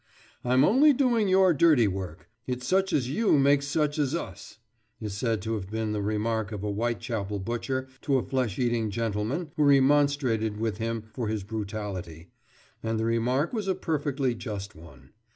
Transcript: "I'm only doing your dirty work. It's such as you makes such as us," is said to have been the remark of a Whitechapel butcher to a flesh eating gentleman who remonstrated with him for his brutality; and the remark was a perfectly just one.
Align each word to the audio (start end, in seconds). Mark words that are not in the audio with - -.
"I'm 0.43 0.63
only 0.63 0.93
doing 0.93 1.27
your 1.27 1.53
dirty 1.53 1.87
work. 1.87 2.27
It's 2.47 2.65
such 2.65 2.91
as 2.91 3.07
you 3.11 3.37
makes 3.37 3.67
such 3.67 3.99
as 3.99 4.15
us," 4.15 4.57
is 4.99 5.13
said 5.13 5.43
to 5.43 5.53
have 5.53 5.69
been 5.69 5.91
the 5.91 6.01
remark 6.01 6.51
of 6.51 6.63
a 6.63 6.71
Whitechapel 6.71 7.37
butcher 7.37 7.87
to 8.01 8.17
a 8.17 8.25
flesh 8.25 8.57
eating 8.57 8.89
gentleman 8.89 9.51
who 9.57 9.63
remonstrated 9.63 10.57
with 10.57 10.79
him 10.79 11.03
for 11.13 11.27
his 11.27 11.43
brutality; 11.43 12.31
and 12.81 12.99
the 12.99 13.05
remark 13.05 13.53
was 13.53 13.67
a 13.67 13.75
perfectly 13.75 14.33
just 14.33 14.73
one. 14.73 15.11